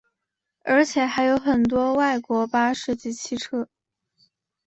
[0.63, 3.69] 而且还有很多外国巴士及汽车。